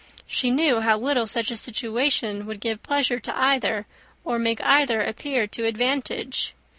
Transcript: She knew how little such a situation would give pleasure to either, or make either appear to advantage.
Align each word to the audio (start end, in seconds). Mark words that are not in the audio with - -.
She 0.25 0.49
knew 0.49 0.79
how 0.79 0.97
little 0.97 1.27
such 1.27 1.51
a 1.51 1.55
situation 1.55 2.47
would 2.47 2.59
give 2.59 2.81
pleasure 2.81 3.19
to 3.19 3.37
either, 3.37 3.85
or 4.25 4.39
make 4.39 4.59
either 4.63 5.01
appear 5.03 5.45
to 5.45 5.67
advantage. 5.67 6.55